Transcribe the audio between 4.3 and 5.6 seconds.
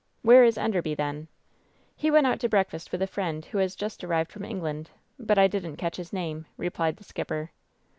from England, but I